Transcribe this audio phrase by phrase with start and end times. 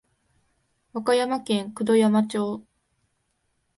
[0.93, 2.65] 和歌山県九度山町